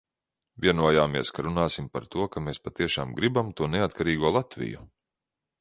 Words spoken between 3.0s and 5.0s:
gribam to neatkarīgo Latviju.